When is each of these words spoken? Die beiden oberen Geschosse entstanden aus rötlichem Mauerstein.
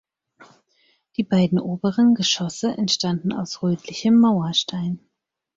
Die 1.15 1.23
beiden 1.23 1.59
oberen 1.59 2.15
Geschosse 2.15 2.75
entstanden 2.75 3.31
aus 3.33 3.61
rötlichem 3.61 4.19
Mauerstein. 4.19 4.99